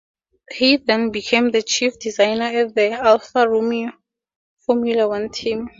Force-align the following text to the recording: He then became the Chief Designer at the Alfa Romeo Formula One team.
He 0.51 0.77
then 0.77 1.11
became 1.11 1.51
the 1.51 1.61
Chief 1.61 1.99
Designer 1.99 2.45
at 2.45 2.73
the 2.73 2.89
Alfa 2.89 3.47
Romeo 3.47 3.91
Formula 4.65 5.07
One 5.07 5.29
team. 5.29 5.69